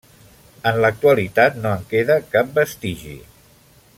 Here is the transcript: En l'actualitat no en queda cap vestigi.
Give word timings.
En 0.69 0.79
l'actualitat 0.85 1.59
no 1.65 1.75
en 1.81 1.85
queda 1.93 2.17
cap 2.33 2.51
vestigi. 2.59 3.17